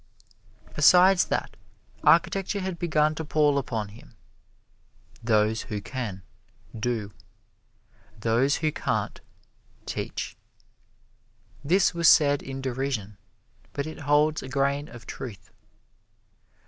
Besides 0.73 1.25
that, 1.25 1.55
architecture 2.03 2.59
had 2.61 2.79
begun 2.79 3.13
to 3.13 3.23
pall 3.23 3.59
upon 3.59 3.89
him. 3.89 4.15
"Those 5.23 5.61
who 5.69 5.79
can, 5.79 6.23
do; 6.75 7.11
those 8.19 8.55
who 8.65 8.71
can't, 8.71 9.21
teach." 9.85 10.35
This 11.63 11.93
was 11.93 12.07
said 12.07 12.41
in 12.41 12.61
derision, 12.61 13.17
but 13.73 13.85
it 13.85 13.99
holds 13.99 14.41
a 14.41 14.49
grain 14.49 14.89
of 14.89 15.05
truth. 15.05 15.51